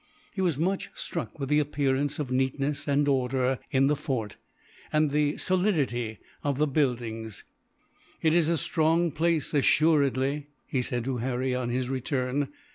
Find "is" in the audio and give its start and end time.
8.33-8.49